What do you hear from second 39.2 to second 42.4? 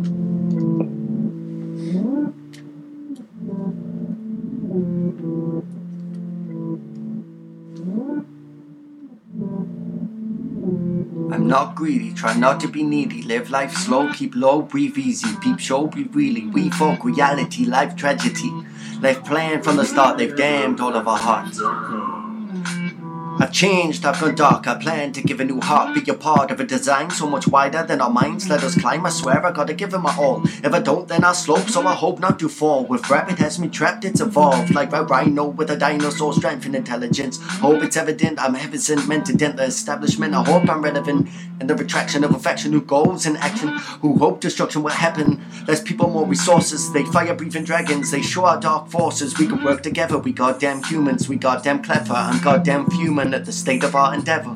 to dent the establishment. I hope I'm relevant in the retraction of